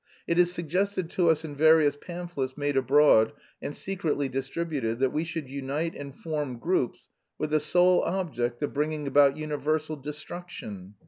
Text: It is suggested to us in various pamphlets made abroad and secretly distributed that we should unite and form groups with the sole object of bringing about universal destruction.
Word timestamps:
It 0.25 0.39
is 0.39 0.51
suggested 0.51 1.11
to 1.11 1.29
us 1.29 1.45
in 1.45 1.55
various 1.55 1.95
pamphlets 1.95 2.57
made 2.57 2.75
abroad 2.75 3.33
and 3.61 3.75
secretly 3.75 4.27
distributed 4.29 4.97
that 4.97 5.11
we 5.13 5.23
should 5.23 5.47
unite 5.47 5.93
and 5.93 6.15
form 6.15 6.57
groups 6.57 7.07
with 7.37 7.51
the 7.51 7.59
sole 7.59 8.01
object 8.01 8.63
of 8.63 8.73
bringing 8.73 9.05
about 9.05 9.37
universal 9.37 9.95
destruction. 9.95 10.95